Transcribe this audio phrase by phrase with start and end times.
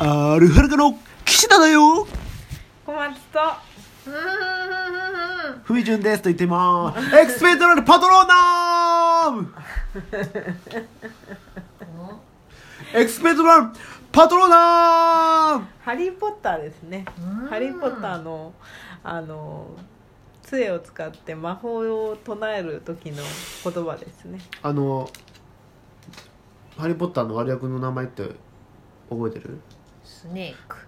[0.00, 2.06] あるはるかの岸田だよ。
[2.86, 3.40] 小松と。
[5.64, 7.16] ふみじゅんですと言ってます。
[7.16, 9.52] エクスペクトラルパトローナム。
[12.94, 13.70] エクスペクトラル
[14.12, 15.66] パトローナム。
[15.82, 17.04] ハリー・ポッターですね。
[17.20, 17.48] うん。
[17.48, 18.54] ハリー・ポッターの
[19.02, 19.66] あの
[20.42, 23.16] 杖を使って魔法を唱える時の
[23.64, 24.38] 言葉ですね。
[24.62, 25.10] あの
[26.76, 28.30] ハリー・ポッターの悪役の名前って
[29.10, 29.58] 覚えてる？
[30.08, 30.78] スネーク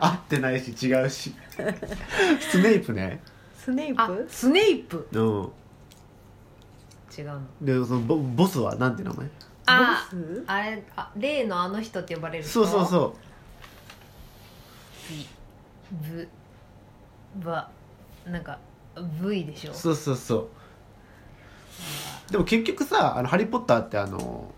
[0.00, 1.34] 合ってないし違うし。
[2.40, 3.22] スネイプね。
[3.54, 5.06] スネイあプスネイプ。
[5.12, 5.52] うん。
[7.16, 7.40] 違うの。
[7.60, 9.28] でそのボボスはなんて名前？
[9.66, 10.44] あボス？
[10.46, 12.52] あれあ例のあの人って呼ばれる人？
[12.52, 13.14] そうそうそう。
[17.42, 17.70] ブは
[18.24, 18.58] なんか
[19.20, 19.74] V でしょ？
[19.74, 20.48] そうそうそ
[22.28, 22.32] う。
[22.32, 24.50] でも結局さ「あのハリー・ポッター」ってあの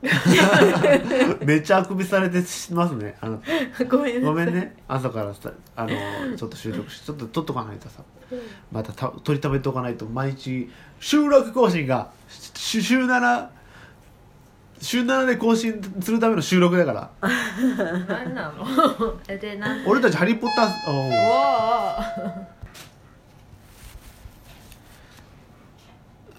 [1.44, 2.38] めっちゃあくびされて
[2.72, 3.16] ますね。
[3.20, 3.42] あの
[3.88, 4.76] ごめんごめんね。
[4.86, 5.90] 朝からさあの
[6.36, 8.02] ちょっと収録しちょっと撮っとかないとさ。
[8.70, 13.46] またた取りためておかないと毎日収録更新がし週7
[14.80, 17.10] 週7で更新するための収録だから。
[18.08, 19.16] 何なの？
[19.26, 21.10] えでなん俺たち「ハリー・ポッター」おう。
[21.10, 22.57] お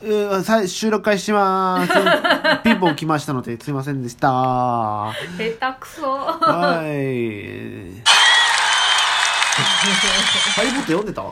[0.01, 1.91] え収録開始します。
[2.63, 4.31] ピンポン来ましたのですいませんでした。
[4.31, 6.01] は下手くそ。
[6.01, 6.05] い。
[10.55, 11.23] ハリー・ポッター読んでた？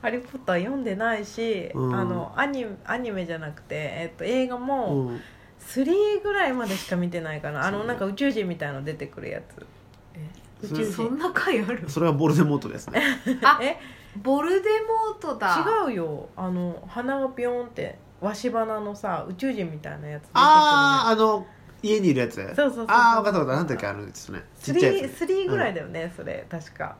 [0.00, 1.94] ハリー・ポッター読んでないし、うん。
[1.94, 5.20] あのアニアニメじゃなくて、えっと、映画うもん
[5.66, 7.66] 3ぐらいまでしか見てないかな。
[7.66, 10.70] あのなんか宇宙人みたいの出てくるやつ。
[10.72, 10.92] 宇宙人？
[10.92, 13.02] そんな回あるそれはボルデモートですね。
[13.42, 13.76] あえ
[14.22, 15.64] ボルデモートだ。
[15.88, 16.28] 違うよ。
[16.36, 17.82] あの鼻がピョンって。
[17.86, 21.44] わし鼻のさ宇宙人みたいなやつ出てくるあああの
[21.82, 22.36] 家にいるやつ？
[22.36, 23.56] そうそうそうああ分かった分かった。
[23.56, 25.24] なんだっけあのですねちっちゃいやつ。
[25.24, 26.96] 3, 3ぐらいだよね、それ確か。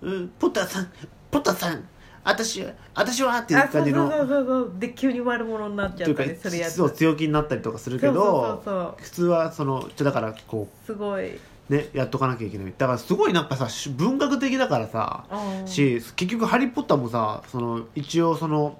[0.00, 0.90] うん、ポッターさん
[1.30, 1.86] ポッターさん。
[2.24, 4.10] 私は私はっていう感じの。
[4.10, 6.74] そうそうそうで急に悪者になっちゃったりするやつ。
[6.74, 8.94] そう強気になったりとかするけどそうそうそう。
[9.02, 11.36] 普通はそのだからこそうすごい。
[11.36, 12.74] うねやっとかなきゃいけない。
[12.76, 15.24] だからすごいなんかさし文学的だからさ
[15.62, 15.68] うん。
[15.68, 18.76] し結局「ハリー・ポッター」もさその一応その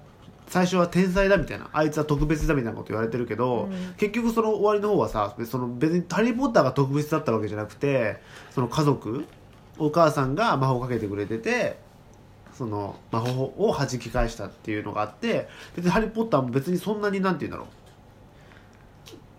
[0.49, 3.93] 最初は天才だみたいなあいつは特別だみたいなこと言われてるけど、うん。
[3.97, 8.17] 結局その終わりの方はさその別に「ハリー・ポッター」が特別だったわけじゃなくて
[8.51, 9.25] その家族
[9.77, 11.79] お母さんが魔法をかけてくれてて
[12.53, 17.78] その魔法を弾き返したっていうのがあって別に「ハリー・ポッター」も別にそんなになんて言うんだろう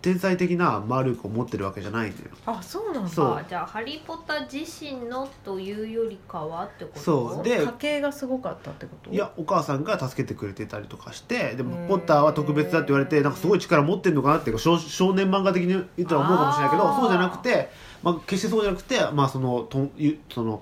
[0.01, 2.31] 天才的な魔力を持ってるわけじゃないんだよ。
[2.45, 3.09] あそうなんだ。
[3.47, 6.99] じゃあ「ハリー・ポッター」自身のというよりかはってこと？
[6.99, 7.43] そう。
[7.43, 9.11] で家系がすごかったってこと？
[9.11, 17.69] いやお母さんが助けてくれてたりとかしてでもポッターは特別だって言われてなんかすごい力持ってんのかなっていうか少少年漫画的に言ったら思うかもしれないけどそうじゃなくて、
[18.01, 20.61] まあ、決してそうじゃなくて、まあ、そのとゆその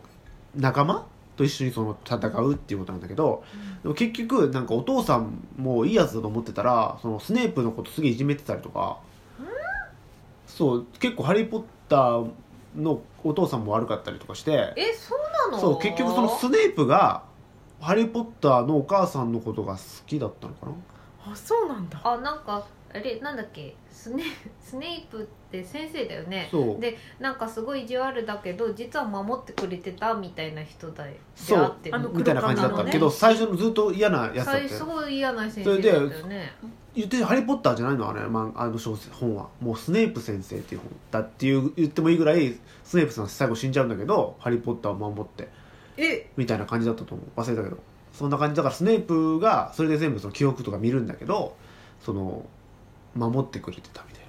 [0.56, 1.06] 仲間？
[1.38, 3.46] と一緒にその戦うっていうことなんだけど、
[3.82, 9.00] でも結局なんかお父さんもいいやつだと思ってたらそのスネープのことすげえいじめてたりとか
[10.58, 12.30] そう結構「ハリー・ポッター」
[12.76, 14.74] のお父さんも悪かったりとかして。
[14.76, 15.60] えそうなの？
[15.60, 17.24] そう結局そのスネープが
[17.80, 20.72] 「ハリー・ポッター」のお母さんのことが好きだったのかな。
[21.32, 22.00] あそうなんだ。
[22.04, 23.76] あなんかあれなんだっけ？
[23.92, 24.24] スネ
[24.60, 26.48] スネイプって先生だよね。
[26.52, 26.82] そう。
[26.82, 31.14] でなんかすごい意地悪だけど実は守ってくれてたみたいな人だよ。
[31.36, 31.76] そう。
[32.14, 36.54] みたいな感じだったけど最初のずっと嫌なやつだったよ最すごい嫌な先生だったよね
[36.96, 38.10] 言って「ハリー・ポッター」じゃないの？
[38.10, 39.50] あれ、まあ、あの小説本は。
[39.62, 45.50] もうスネープ先生っていう本だっていう言ってもいいぐらいスネープさん最後死んじゃうんだけどハリー・ポッターを守って
[45.98, 46.30] え？
[46.38, 47.40] みたいな感じだったと思う。
[47.40, 47.78] 忘れたけど。
[48.14, 48.56] そんな感じ。
[48.56, 51.56] だからスネープがそれで全部その記憶とか見るんだけど
[52.02, 52.46] その
[53.16, 54.20] 守ってくれてたみたい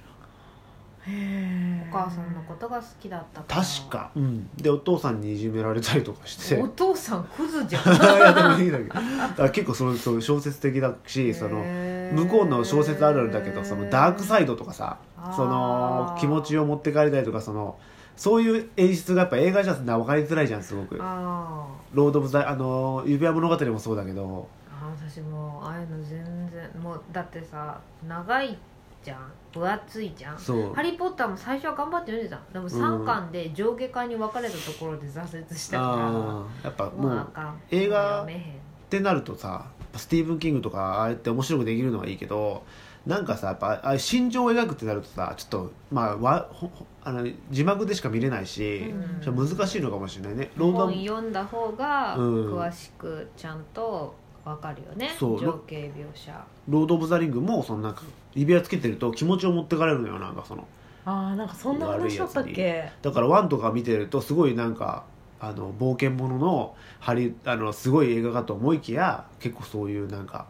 [1.07, 6.61] へえお母さんのことが好きだったか確か、うん、でお父さんにいじめられたりとかして。
[6.61, 7.83] お父さんクズじゃん。
[7.89, 8.89] いやでもいいんだけど。
[8.89, 11.63] だから結構そのそう小説的だしその
[12.11, 14.97] 向こうの小説あるあるだけどそのダークサイドとかさ
[15.35, 17.77] その気持ちを持って帰りたいとかその
[18.15, 20.97] そういう演出がやっぱ映画じゃ分かりづらいじゃんすごく。
[21.01, 24.47] あロード・オブ・ザ・あの指輪物語もそうだけど。
[24.69, 28.57] ーあー私もうああいうの全然もうだってさ長い
[29.03, 30.37] じゃん分厚いじゃん。
[30.37, 30.73] そう。
[30.73, 32.39] ハリー・ポッターも最初は頑張って読んでた。
[32.53, 37.27] でも3巻で上下巻に分かれたところで挫折したかあーやっぱらもう
[37.71, 38.41] 映画もう読めへん。
[38.89, 39.65] てなるとさ
[39.95, 42.63] スティーブン・キングとかああやって面白くできるのはいいけど
[43.05, 48.93] なんかさやっぱあ心情を描くってなるとさちょっとまあわほほあの字幕でしか見れないし、
[49.25, 49.35] うん。
[49.35, 50.51] 難しいのかもしれないね。
[50.55, 52.55] ロード本読んだ方がうん。
[52.55, 54.13] 詳しくちゃんと
[54.45, 55.15] わかるよね。
[55.17, 55.39] そう。
[55.39, 56.31] 情景描写。
[56.69, 58.03] ロード・オブ・ザ・リングもそのなんか
[58.35, 60.67] 指輪つけてると気持ちを持ってかれるのよなんかその。
[61.03, 62.91] ああなんかそんな話だったっけ？
[63.01, 65.05] だからワンとか見てるとすごいなんか
[65.43, 70.45] あの冒険者のハリあのすごい映画かと思いきや結構そういうなんか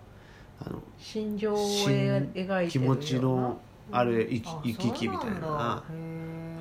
[0.63, 1.93] あの心情を心
[2.33, 3.59] 描いて気持ちの
[3.89, 5.83] あれ行き来みたいな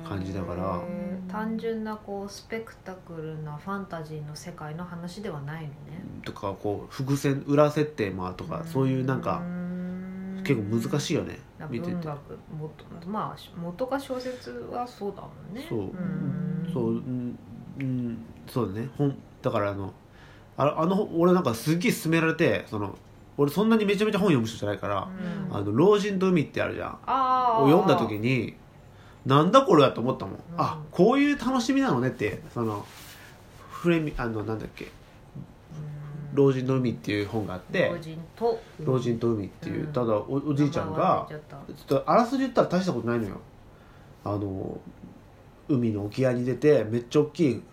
[0.07, 0.81] 感じだから。
[1.27, 6.03] 単純なこうスペクタクルなファンタジーの世界の話ではないのね。
[6.25, 9.41] とかこう伏線裏設定もとかそういうなんか
[10.43, 11.39] 結構難しいよね
[11.69, 12.07] 見てて。
[13.07, 15.65] まあ元が小説はそうだもんね。
[15.69, 15.79] そう。
[15.79, 16.69] うん。
[16.73, 17.01] そう
[17.79, 18.89] うん、うん、そうだね。
[18.97, 19.93] 本だからあの
[20.57, 22.97] ああの俺なんかすっげえ勧められてその
[23.37, 25.07] 俺そんなにめちゃめちゃ本読む人じゃないから
[25.49, 26.97] うん「あの老人と海」ってあるじゃん。
[27.05, 27.63] あー。
[27.63, 28.55] を読んだ時に
[29.25, 30.37] なんだこれだと思ったもん、ん。
[30.57, 32.85] あこういう楽しみなのねってその
[33.69, 34.91] フレミあのなんだっけ
[36.33, 39.93] 「老人の海」っていう本があって老人と「老人と海」っていう、うん。
[39.93, 41.39] ただおおじいちゃんがちょっ
[41.87, 43.37] とあらすじ言ったら大したことないのよ。
[44.23, 44.79] あの
[45.71, 47.63] 海の沖合に出てめっちゃ大きい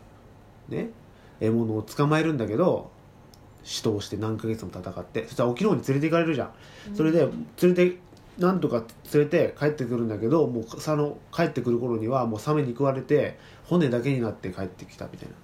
[0.68, 0.90] ね
[1.40, 2.90] 獲物を捕まえるんだけど
[3.64, 6.52] 死闘して何ヶ月も戦ってそしたら沖の方に連れて行かれるじゃん。
[6.94, 7.20] それで
[7.62, 7.98] 連れて
[8.38, 15.34] なんとか連れて帰ってくるんだけどもうその帰ってくる頃にはもうサメに食われて骨だけになって帰ってきたみたいな。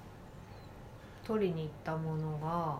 [1.26, 2.78] 取りに行ったものが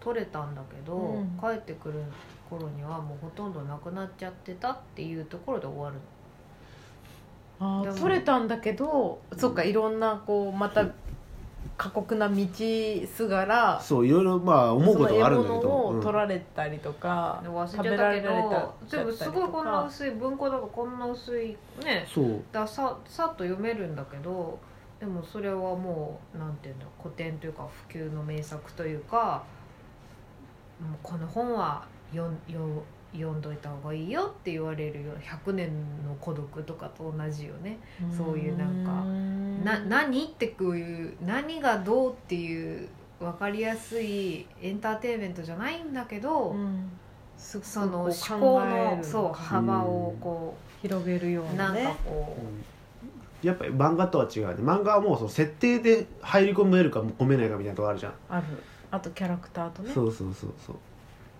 [0.00, 1.38] 取れたんだけど、うん。
[1.40, 2.02] 帰ってくる
[2.50, 5.96] 頃にはもうほとんどなくなっちゃってたっていうところで終わる
[7.58, 10.86] 取れたんだけどそっかいろんなこうまた
[11.76, 12.46] 過酷な道
[13.06, 17.96] すがらそういろいろまあ思うことがあるんだけど、を取られたりとか、で忘れちゃ食べ
[19.04, 22.42] ったすごいこんな薄い文庫だからこんな薄いねそう。
[22.50, 24.58] だささっと読めるんだけど
[25.00, 29.44] でもそれはもうなんていうんだ古典というか普及の名作というか
[30.80, 32.64] もうこの本は読ん読
[33.16, 35.12] 読んどいた方がいいよって言われるよ。
[35.12, 35.68] うな「100年
[36.04, 37.78] の孤独」とかと同じよね。
[38.16, 46.90] そういうなんかんな何ってこういう何がどうっていう分かりやすいエンターテインメントじゃないんだけど、うん。
[47.36, 52.36] その思こう考のそう幅をこ広げるよううなんかなねこ
[53.42, 54.54] やっぱり漫画とは違うね。
[54.54, 58.46] 漫画はもうその設定で入り込めるか込めないかみたいなとこあるじゃん、ある。
[58.90, 59.92] あとキャラクターとね。
[59.92, 60.76] そうそうそうそう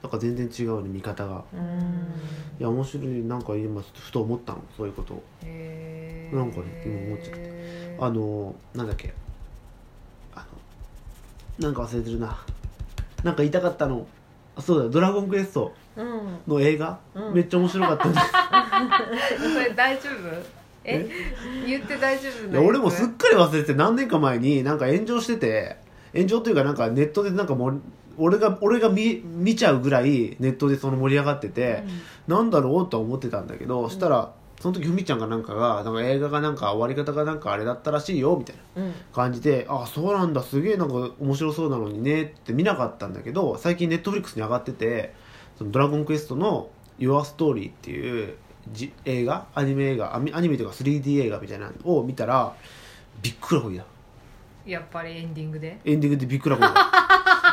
[0.02, 1.44] だから全然違うね見方が。
[2.58, 5.14] いや面白いなんか今ふと思ったのそういうこと。
[5.44, 7.38] なんかね今思っちゃっ
[7.98, 9.12] たあのなんだっけ。
[10.34, 10.46] あ
[11.60, 12.38] のなんか忘れてるな。
[13.24, 14.06] なんか言いたかったの。
[14.54, 17.34] あそうだよ「ドラゴンクエストうん」の映画、うん。
[17.34, 18.26] めっちゃ面白かったんです。
[19.54, 20.12] それ大丈夫？
[20.84, 21.08] え？
[21.66, 25.84] 言って大丈夫俺もすっかり忘れてて何年か前になんか炎上してて。
[26.14, 27.80] 炎上というかなんかネットでなんかもう
[28.18, 31.84] 俺が俺が見見ちゃうぐらいネットでその盛り上がってて、
[32.26, 38.92] なんだろうとは思ってたんだけど、そしたらその時ふみちゃんがなんかがなんか映画がなんか終わり方がなんかあれだったらしいよみたいなうん。
[39.12, 45.12] 感じであそうなんだすげえなんか面白そうなのにねって見なかったんだけど最近ネットフリックスに上がってて
[45.58, 48.34] 「そのドラゴンクエスト」の「Your Story」っていう
[48.72, 49.46] じ映画？
[49.54, 50.16] アニメ映画？
[50.16, 52.54] アニアニメというか 3D 映画みたいなのを見たら
[53.22, 53.84] びっくらこいだ。
[54.64, 55.78] やっぱりエンディングで？
[55.84, 56.74] エンディングでびっくらこいだ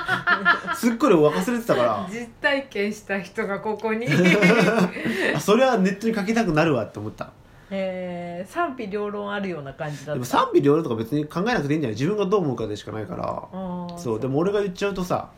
[0.76, 2.08] すっごい忘れてたから。
[2.10, 4.08] 実体験した人がここに。
[5.36, 7.32] あそれはネットに書きたくなるわって思った。
[7.72, 10.14] えー賛否両論あるような感じだった。
[10.14, 11.96] でも賛否両論とか別に考えなくていいんじゃない？
[11.96, 13.98] 自分がどう思うかでしかないから。
[13.98, 14.20] そう。
[14.20, 15.30] でも俺が言っちゃうとさ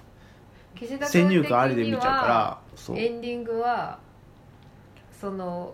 [0.80, 2.98] 先君入観ありで見ちゃうからそう。
[2.98, 4.00] エンディングは
[5.22, 5.74] その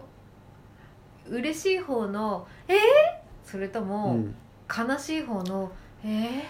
[1.30, 2.77] 嬉しい方の「えー?」
[3.50, 4.36] それとうも、ん、
[4.68, 5.72] 悲しい方の
[6.04, 6.42] 「えー?」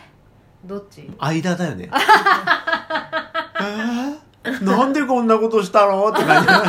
[0.66, 1.10] どっち？
[1.20, 1.90] 間だよね。
[4.44, 6.10] えー、なんでこんなことしたの？
[6.10, 6.48] って感じ。
[6.48, 6.62] じゃ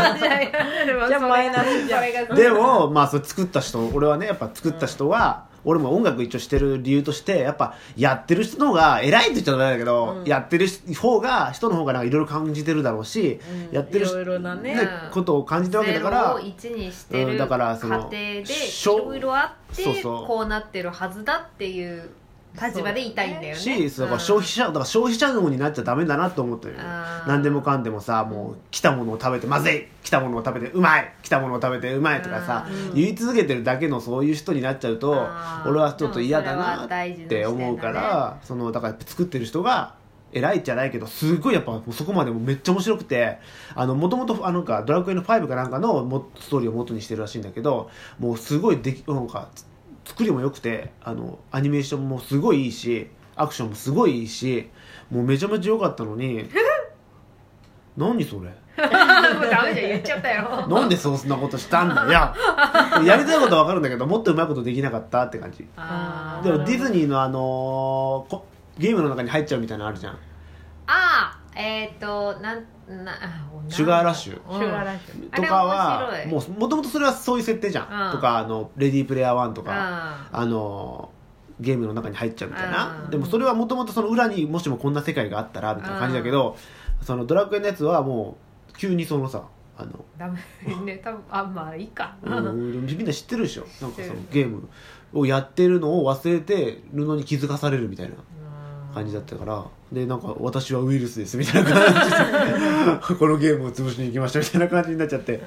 [1.05, 2.01] あじゃあマイナスじゃん。
[2.01, 10.25] それがでもまあそれ作った人俺はねやっぱ作った人は、俺も音楽一応してる理由としてやっぱやってる人の方が偉いって言っちゃダメだけど、うん。
[10.25, 10.67] やってる
[11.01, 13.75] 方が人の方がなんかいろいろ感じてるだろうし、うん。
[13.75, 14.75] やってる人いろいろなね。
[14.75, 18.45] ねことを感じてるわけだか0らを1にしてるうんだからその過程でい
[18.87, 22.11] ろいろあってこうなってるはずだっていう
[22.61, 23.89] 立場で言いたいんだよね。
[23.89, 26.75] し、だから消費者だから消費者脳になっちゃダメだなと思ってる。
[26.75, 26.81] よ
[27.27, 29.87] 何でもかんでもさもう来たものを食べてまずい。
[30.03, 31.15] 来たものを食べてうまい。
[31.23, 32.95] 来たものを食べてうまいとかさ、うん。
[32.95, 35.29] 言い続けてるだけのそういう人になっちゃうと
[35.67, 36.89] 俺はちょっと嫌だなっ
[37.29, 39.95] て思うから、そのだから作ってる人が
[40.33, 43.39] 偉いじゃないけどすごいやっぱそこまでもめっちゃ面白くて
[43.75, 49.67] あのもともとあのかドラクエの5かなんかのもストーリーを元にしてるらしいんだけどもうすごいできなんかつ
[50.05, 54.69] 作りも良くてあのアニメーションもすごいいいしアクションもすごいいいし
[55.11, 56.49] もうめちゃめちゃ良かったのに
[57.97, 58.49] 何それ？
[58.49, 58.51] も
[58.87, 60.67] うダメじゃん言っちゃったよ。
[60.67, 62.09] なんでそんなことしたんだよ。
[62.09, 62.35] いや
[63.05, 65.59] やりたいことは分かるんだけどもっとうまいことできなかったって感じ。
[65.59, 65.65] で
[66.51, 68.47] もディズニーのあのーこ
[68.79, 70.17] ゲームの中に入っちゃうみたいなのあるじゃん
[71.55, 72.65] えっ、ー、となん
[73.05, 74.59] なあシュガーラッシュうん。
[74.59, 78.13] シュガーラッシュあれとかは面白いもうもともとそれはそういう設定じゃん、うん。
[78.13, 81.11] とかあのレディープレイヤー1とか、ああの
[81.61, 83.11] ゲームの中に入っちゃうみたいな、うん。
[83.11, 86.57] でもそれはもともとその裏にもしもこんな世界があったらみたいな感じだけど、
[87.03, 88.37] そのドラクエのやつはも
[88.71, 89.45] う急にそのさ
[89.77, 90.39] あのダメ
[90.85, 91.01] ね。
[91.03, 93.67] 多分あまあいいか、うんみんな知ってるでしょ。
[93.81, 94.69] なんかそのゲーム
[95.13, 98.17] をやってるのを忘れてるのに気づかされるみたいな
[98.95, 105.43] 感じだったからでなんか私はウイルスですみたいな感じで このゲームを潰しに行きましたみたいな感じになっちゃって。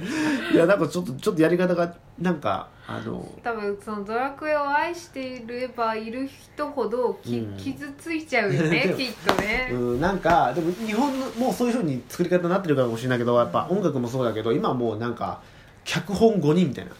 [0.53, 7.57] いやなんかちょっとちょっとやり方がなんかあの多分そのドラクエを愛していればいる人ほどき、うん。
[7.57, 15.41] 傷ついちゃうよね きっとね、うん、なんかでも日本のもうそういうふうに作り方になってるからかもしれないけどやっぱ音楽もそうだけど今はもうなんか
[15.83, 16.91] 脚本5人みたいな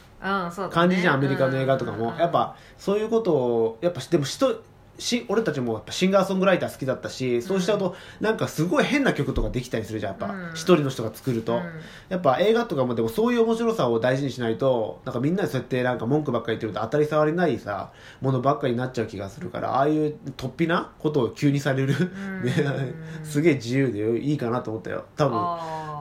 [0.47, 2.09] うん感じじゃんアメリカの映画とかも。
[2.09, 4.61] うんやっぱそういうことをやっぱでも人
[4.97, 10.33] し俺たちもやっぱシンガーソングライター好きだったしそうしちゃうとなんかすごい変な曲とかできたりするじゃんやっぱ。
[10.33, 10.51] うん。
[10.53, 11.63] 一人の人が作ると、うん。
[12.09, 22.43] やっぱ映画とかもでもそういう面白さを大事にしないとなんかみんなでそうやってなんか文句ばっかり言ってると当たり障りないさものばっかりになっちゃう気がするからああいう突飛なことを急にされる、ん。
[22.43, 22.53] ね、
[23.23, 25.05] すげえ自由でいいかなと思ったよ。
[25.15, 25.39] 多分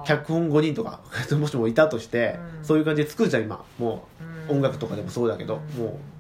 [0.04, 1.00] 脚本5人とか
[1.38, 2.64] もしもいたとして、うん。
[2.64, 3.64] そういう感じで作るじゃん今。
[3.78, 4.06] も
[4.48, 4.56] ううん。
[4.56, 5.82] 音楽とかでもそうだけど、うん。
[5.82, 6.13] もう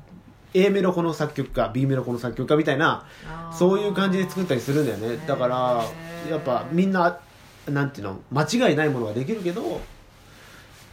[0.54, 3.04] A メロこの作曲家 B メロこの作曲家みたいな
[3.52, 5.16] そういう感じで作ったりするんだよね。
[5.26, 5.84] だから
[6.30, 7.18] やっぱみんな
[7.68, 9.80] なんていうの間違いないものができるけど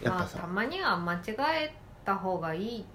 [0.02, 1.20] やっぱさ、まあ、たまには間違
[1.64, 2.86] えた方がいい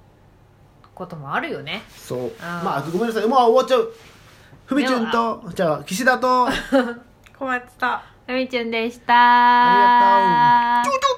[0.94, 1.82] こともあるよね。
[1.94, 2.32] そう。
[2.40, 3.26] まあごめんなさい。
[3.26, 3.92] もう終わっちゃう。
[4.64, 6.48] ふみちゅんとじゃあ岸田と。
[7.38, 7.86] 小松と
[8.26, 9.14] ふみちゅんでした。
[9.14, 11.16] ありがとう